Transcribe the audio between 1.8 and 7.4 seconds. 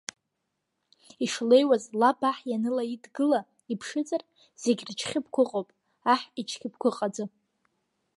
лаб аҳ ианылаидгыла, иԥшызар, зегь рычхьыԥқәа ыҟоуп, аҳ ичқьыԥқәа ыҟаӡам!